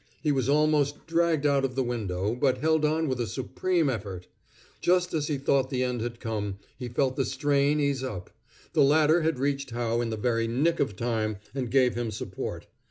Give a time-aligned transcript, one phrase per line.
[0.23, 4.25] He was almost dragged out of the window, but held on with a supreme effort.
[4.81, 8.31] Just as he thought the end had come, he felt the strain ease up.
[8.73, 12.65] The ladder had reached Howe in the very nick of time, and given him support.